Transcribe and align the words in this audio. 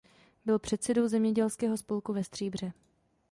Byl 0.45 0.59
předsedou 0.59 1.07
zemědělského 1.07 1.77
spolku 1.77 2.13
ve 2.13 2.23
Stříbře. 2.23 2.73